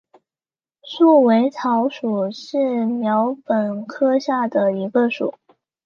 [0.83, 2.57] 束尾草属是
[2.87, 5.35] 禾本科下的一个属。